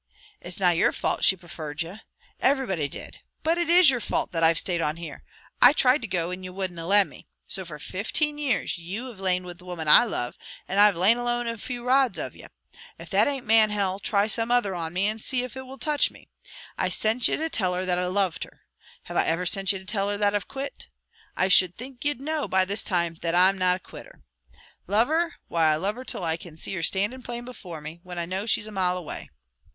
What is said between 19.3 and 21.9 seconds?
sent ye to tell her that I've quit? I should